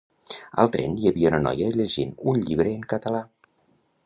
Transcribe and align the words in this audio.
Al 0.63 0.71
tren 0.75 0.95
hi 1.01 1.05
havia 1.11 1.31
una 1.33 1.41
noia 1.49 1.69
llegint 1.75 2.17
un 2.33 2.43
llibre 2.47 2.77
en 2.79 2.89
català 2.97 3.23